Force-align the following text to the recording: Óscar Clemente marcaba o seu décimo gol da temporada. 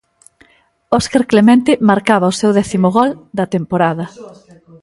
Óscar 0.99 1.23
Clemente 1.31 1.71
marcaba 1.89 2.31
o 2.31 2.37
seu 2.39 2.51
décimo 2.59 2.87
gol 2.97 3.09
da 3.37 3.45
temporada. 3.55 4.05